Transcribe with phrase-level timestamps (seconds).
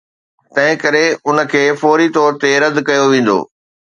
[0.53, 3.39] تنهنڪري ان کي فوري طور تي رد ڪيو ويندو.